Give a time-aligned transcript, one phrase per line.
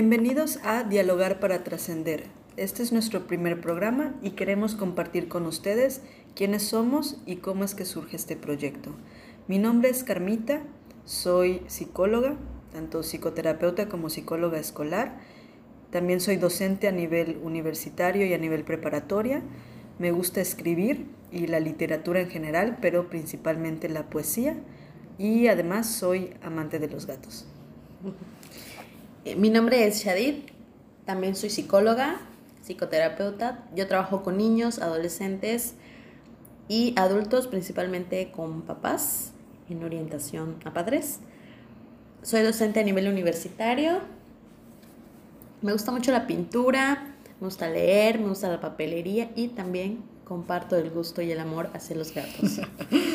[0.00, 2.24] Bienvenidos a Dialogar para Trascender.
[2.56, 6.00] Este es nuestro primer programa y queremos compartir con ustedes
[6.34, 8.94] quiénes somos y cómo es que surge este proyecto.
[9.46, 10.62] Mi nombre es Carmita,
[11.04, 12.36] soy psicóloga,
[12.72, 15.18] tanto psicoterapeuta como psicóloga escolar.
[15.90, 19.42] También soy docente a nivel universitario y a nivel preparatoria.
[19.98, 24.56] Me gusta escribir y la literatura en general, pero principalmente la poesía.
[25.18, 27.46] Y además soy amante de los gatos.
[29.26, 30.44] Eh, mi nombre es Shadid,
[31.04, 32.20] también soy psicóloga,
[32.62, 33.66] psicoterapeuta.
[33.76, 35.74] Yo trabajo con niños, adolescentes
[36.68, 39.32] y adultos, principalmente con papás
[39.68, 41.18] en orientación a padres.
[42.22, 44.00] Soy docente a nivel universitario.
[45.60, 50.76] Me gusta mucho la pintura, me gusta leer, me gusta la papelería y también comparto
[50.76, 52.60] el gusto y el amor hacia los gatos.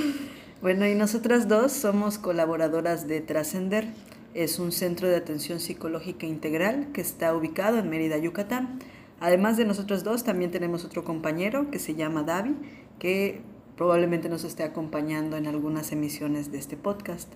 [0.60, 3.86] bueno, y nosotras dos somos colaboradoras de Trascender
[4.34, 8.80] es un centro de atención psicológica integral que está ubicado en Mérida, Yucatán.
[9.20, 12.56] Además de nosotros dos, también tenemos otro compañero que se llama Davi,
[12.98, 13.40] que
[13.76, 17.32] probablemente nos esté acompañando en algunas emisiones de este podcast.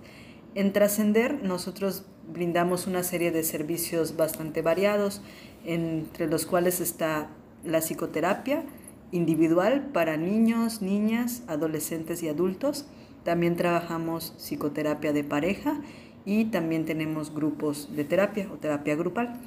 [0.57, 5.23] En Trascender, nosotros brindamos una serie de servicios bastante variados,
[5.65, 7.31] entre los cuales está
[7.65, 8.65] la psicoterapia
[9.13, 12.87] individual para niños, niñas, adolescentes y adultos.
[13.25, 15.81] También trabajamos psicoterapia de pareja
[16.25, 19.41] y también tenemos grupos de terapia o terapia grupal.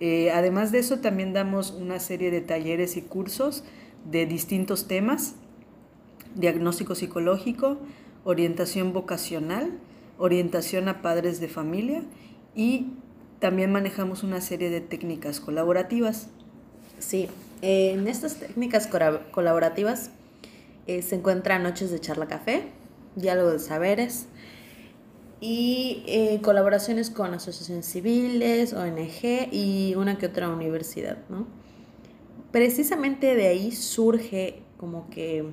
[0.00, 3.64] Eh, además de eso, también damos una serie de talleres y cursos
[4.10, 5.36] de distintos temas,
[6.34, 7.78] diagnóstico psicológico,
[8.24, 9.78] orientación vocacional,
[10.18, 12.02] orientación a padres de familia
[12.54, 12.88] y
[13.38, 16.28] también manejamos una serie de técnicas colaborativas.
[16.98, 17.28] Sí,
[17.60, 18.88] en estas técnicas
[19.32, 20.10] colaborativas
[20.86, 22.64] eh, se encuentran noches de charla café,
[23.16, 24.26] diálogo de saberes,
[25.42, 31.48] y eh, colaboraciones con asociaciones civiles, ONG y una que otra universidad, ¿no?
[32.52, 35.52] Precisamente de ahí surge como que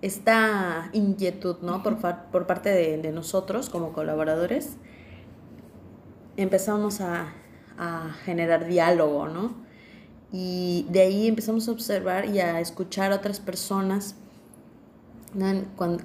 [0.00, 1.84] esta inquietud, ¿no?
[1.84, 1.98] Por,
[2.32, 4.78] por parte de, de, nosotros como colaboradores,
[6.36, 7.32] empezamos a,
[7.78, 9.54] a generar diálogo, ¿no?
[10.32, 14.16] Y de ahí empezamos a observar y a escuchar a otras personas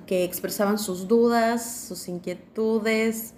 [0.05, 3.33] que expresaban sus dudas, sus inquietudes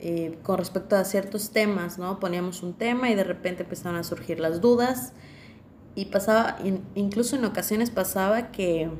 [0.00, 2.20] eh, con respecto a ciertos temas, ¿no?
[2.20, 5.12] Poníamos un tema y de repente empezaban a surgir las dudas
[5.94, 6.58] y pasaba,
[6.94, 8.90] incluso en ocasiones pasaba que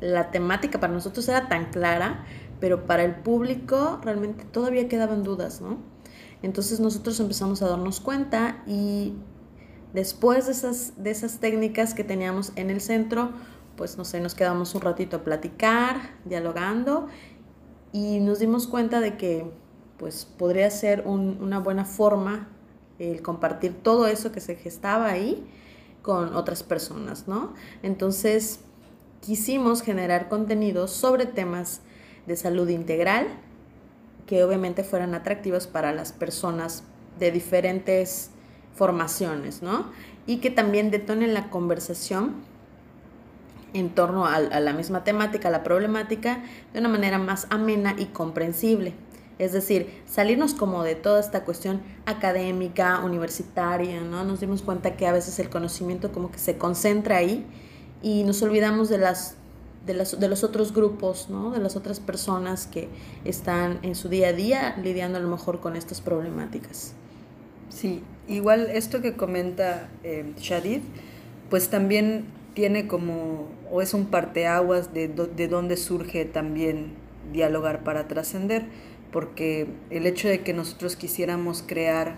[0.00, 2.26] la temática para nosotros era tan clara,
[2.60, 5.78] pero para el público realmente todavía quedaban dudas, ¿no?
[6.42, 9.14] Entonces nosotros empezamos a darnos cuenta y
[9.94, 13.30] después de esas, de esas técnicas que teníamos en el centro,
[13.82, 17.08] pues no sé, nos quedamos un ratito a platicar, dialogando
[17.92, 19.44] y nos dimos cuenta de que
[19.96, 22.46] pues podría ser una buena forma
[23.00, 25.44] el compartir todo eso que se gestaba ahí
[26.00, 27.54] con otras personas, ¿no?
[27.82, 28.60] Entonces
[29.20, 31.80] quisimos generar contenidos sobre temas
[32.28, 33.26] de salud integral
[34.26, 36.84] que obviamente fueran atractivos para las personas
[37.18, 38.30] de diferentes
[38.76, 39.90] formaciones, ¿no?
[40.24, 42.51] Y que también detonen la conversación
[43.74, 48.94] en torno a, la misma temática, la problemática, de una manera más amena y comprensible.
[49.38, 54.24] Es decir, salirnos como de toda esta cuestión académica, universitaria, ¿no?
[54.24, 57.44] Nos dimos cuenta que a veces el conocimiento como que se concentra ahí
[58.02, 59.36] y nos olvidamos de las
[59.86, 61.50] de, las, de los otros grupos, ¿no?
[61.50, 62.88] De las otras personas que
[63.24, 66.94] están en su día a día lidiando a lo mejor con estas problemáticas.
[67.68, 70.82] Sí, igual esto que comenta eh, Shadid,
[71.50, 76.94] pues también tiene como, o es un parteaguas de, de dónde surge también
[77.32, 78.66] dialogar para trascender,
[79.10, 82.16] porque el hecho de que nosotros quisiéramos crear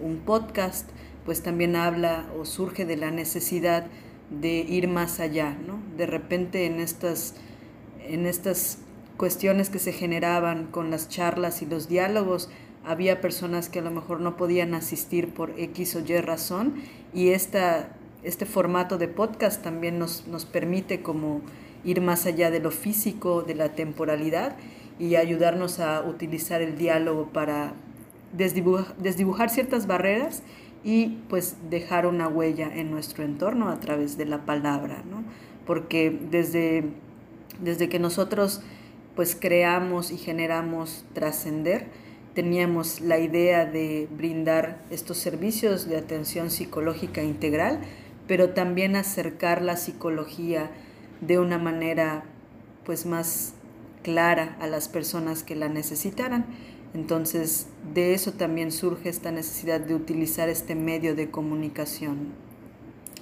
[0.00, 0.88] un podcast,
[1.24, 3.86] pues también habla o surge de la necesidad
[4.30, 5.78] de ir más allá, ¿no?
[5.96, 7.34] De repente en estas,
[8.00, 8.78] en estas
[9.16, 12.50] cuestiones que se generaban con las charlas y los diálogos,
[12.84, 16.74] había personas que a lo mejor no podían asistir por X o Y razón
[17.14, 21.42] y esta este formato de podcast también nos, nos permite como
[21.84, 24.56] ir más allá de lo físico, de la temporalidad
[24.98, 27.74] y ayudarnos a utilizar el diálogo para
[28.32, 30.42] desdibujar, desdibujar ciertas barreras
[30.82, 35.24] y pues dejar una huella en nuestro entorno a través de la palabra, ¿no?
[35.66, 36.84] Porque desde,
[37.60, 38.62] desde que nosotros
[39.16, 41.86] pues creamos y generamos trascender,
[42.34, 47.80] teníamos la idea de brindar estos servicios de atención psicológica integral,
[48.26, 50.70] pero también acercar la psicología
[51.20, 52.24] de una manera
[52.84, 53.54] pues más
[54.02, 56.46] clara a las personas que la necesitaran.
[56.94, 62.28] Entonces, de eso también surge esta necesidad de utilizar este medio de comunicación.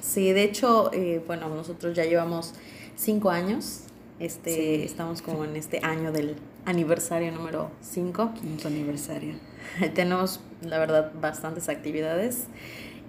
[0.01, 2.55] Sí, de hecho, eh, bueno, nosotros ya llevamos
[2.97, 3.85] cinco años.
[4.19, 8.35] Este, Estamos como en este año del aniversario número 5.
[8.41, 9.35] Quinto aniversario.
[9.95, 12.47] Tenemos, la verdad, bastantes actividades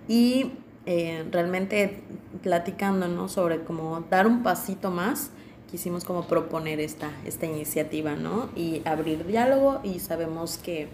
[0.08, 0.52] y
[0.86, 2.02] eh, realmente
[2.42, 3.30] platicando ¿no?
[3.30, 5.32] sobre cómo dar un pasito más,
[5.72, 8.50] quisimos como proponer esta, esta iniciativa ¿no?
[8.56, 10.88] y abrir diálogo y sabemos que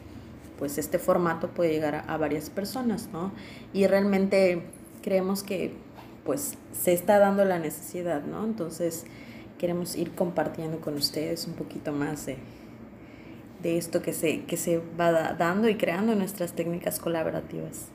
[0.59, 3.31] pues este formato puede llegar a, varias personas, ¿no?
[3.73, 4.61] Y realmente
[5.01, 5.71] creemos que
[6.25, 8.43] pues se está dando la necesidad, ¿no?
[8.43, 9.05] Entonces
[9.57, 12.37] queremos ir compartiendo con ustedes un poquito más de,
[13.63, 17.87] de esto que se, que se va dando y creando nuestras técnicas colaborativas.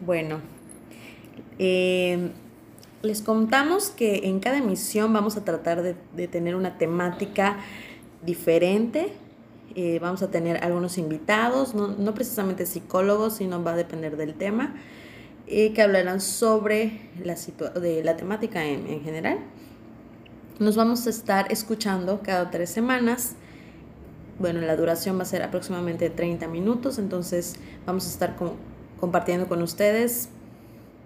[0.00, 0.40] Bueno,
[1.58, 2.30] eh,
[3.02, 7.58] les contamos que en cada emisión vamos a tratar de, tener una temática
[8.24, 9.12] diferente.
[9.74, 14.74] Eh, vamos a tener algunos invitados, no, precisamente psicólogos, sino va a depender del tema,
[15.46, 17.36] eh, que hablarán sobre la,
[17.78, 19.38] de la temática en, en general.
[20.58, 23.36] Nos vamos a estar escuchando cada tres semanas
[24.40, 28.36] bueno, la duración va a ser aproximadamente 30 minutos, entonces vamos a estar
[29.00, 30.28] compartiendo con ustedes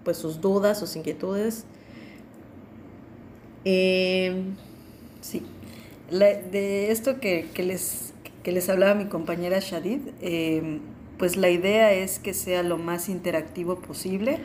[0.03, 1.65] pues sus dudas, sus inquietudes.
[3.65, 4.43] Eh,
[5.21, 5.41] sí,
[6.11, 8.13] de esto que, les,
[8.43, 10.79] les hablaba mi compañera Shadid, eh,
[11.17, 14.39] pues la idea es que sea lo más interactivo posible.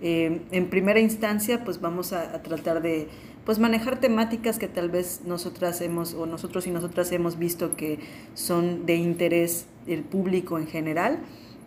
[0.00, 3.08] Eh, en primera instancia, pues vamos a tratar de
[3.44, 7.98] pues manejar temáticas que tal vez nosotras hemos o nosotros y nosotras hemos visto que
[8.34, 11.18] son de interés del público en general,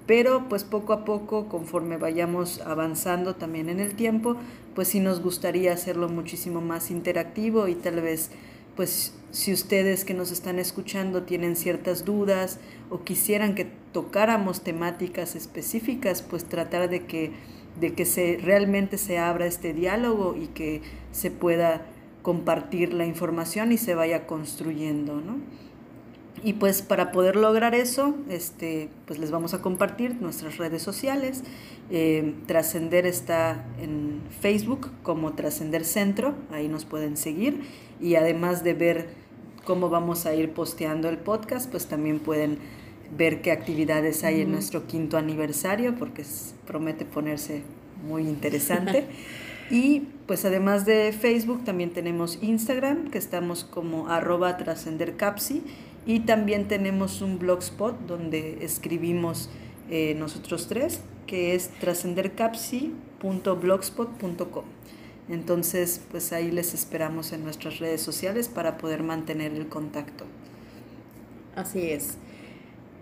[0.08, 4.38] pero pues poco a poco conforme vayamos avanzando también en el tiempo,
[4.74, 8.32] pues sí nos gustaría hacerlo muchísimo más interactivo y tal vez
[8.76, 12.60] pues si ustedes que nos están escuchando tienen ciertas dudas
[12.90, 17.32] o quisieran que tocáramos temáticas específicas, pues tratar de que
[17.80, 20.82] de que se, realmente se abra este diálogo y que
[21.12, 21.86] se pueda
[22.22, 25.38] compartir la información y se vaya construyendo, ¿no?
[26.44, 31.44] Y pues para poder lograr eso, este, pues les vamos a compartir nuestras redes sociales.
[31.90, 37.62] Eh, Trascender está en Facebook como Trascender Centro, ahí nos pueden seguir.
[38.00, 39.08] Y además de ver
[39.64, 42.60] cómo vamos a ir posteando el podcast, pues también pueden
[43.16, 46.24] ver qué actividades hay en nuestro quinto aniversario, porque
[46.68, 47.64] promete ponerse
[48.08, 49.06] muy interesante.
[49.70, 55.64] y pues además de Facebook, también tenemos Instagram, que estamos como arroba trascendercapsi,
[56.06, 59.50] y también tenemos un blogspot donde escribimos
[59.90, 64.66] eh, nosotros tres, que es trascendercapsi.blogspot.com.
[65.28, 70.26] Entonces, pues ahí les esperamos en nuestras redes sociales para poder mantener el contacto.
[71.56, 72.20] Así es.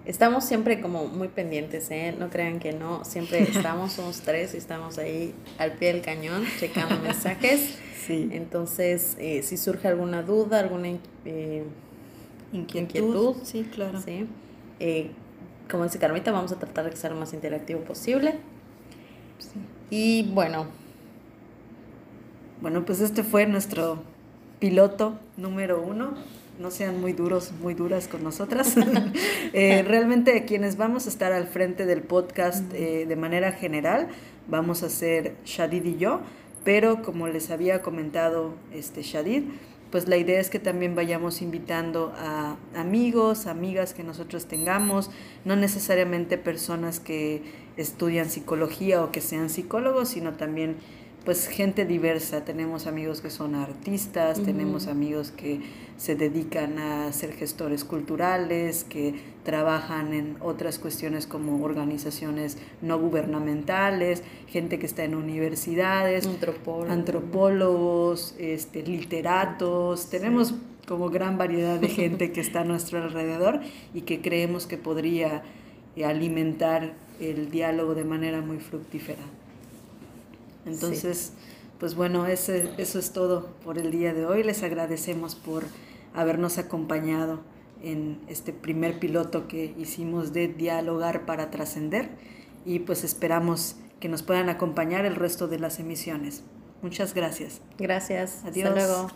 [0.06, 2.16] Estamos siempre como muy pendientes, ¿eh?
[2.18, 6.46] No crean que no, siempre estamos, somos tres y estamos ahí al pie del cañón
[6.60, 7.78] checando mensajes.
[8.06, 8.30] Sí.
[8.32, 10.90] Entonces, eh, si surge alguna duda, alguna
[11.26, 11.64] eh,
[12.54, 14.02] inquietud, sí, claro.
[14.02, 14.28] ¿sí?
[14.80, 15.12] Eh,
[15.70, 18.36] como dice Carmita, vamos a tratar de sea lo más interactivo posible.
[19.40, 19.60] Sí.
[19.90, 20.68] Y bueno.
[22.62, 24.02] Bueno, pues este fue nuestro
[24.60, 26.14] piloto número uno
[26.60, 28.76] no sean muy duros, muy duras con nosotras.
[29.56, 34.08] Eh, realmente quienes vamos a estar al frente del podcast eh, de manera general,
[34.48, 36.22] vamos a ser Shadid y yo,
[36.64, 39.44] pero como les había comentado este Shadid,
[39.94, 45.12] pues la idea es que también vayamos invitando a amigos, amigas que nosotros tengamos,
[45.46, 47.44] no necesariamente personas que
[47.78, 50.78] estudian psicología o que sean psicólogos, sino también
[51.26, 52.44] pues gente diversa.
[52.44, 55.62] Tenemos amigos que son artistas, tenemos amigos que
[55.98, 64.24] se dedican a ser gestores culturales, que trabajan en otras cuestiones como organizaciones no gubernamentales,
[64.48, 66.28] gente que está en universidades,
[66.90, 70.10] antropólogos, este, literatos.
[70.10, 70.56] Tenemos
[70.88, 73.62] como gran variedad de gente que está a nuestro alrededor
[73.94, 75.44] y que creemos que podría
[76.04, 79.24] alimentar el diálogo de manera muy fructífera.
[80.66, 81.34] Entonces,
[81.80, 84.44] pues bueno, ese, eso es todo por el día de hoy.
[84.44, 85.64] Les agradecemos por
[86.14, 87.42] habernos acompañado
[87.82, 92.10] en este primer piloto que hicimos de dialogar para trascender
[92.66, 96.44] y pues esperamos que nos puedan acompañar el resto de las emisiones.
[96.82, 97.62] Muchas gracias.
[97.78, 98.44] Gracias.
[98.46, 98.70] Adiós.
[98.70, 99.08] Hasta luego.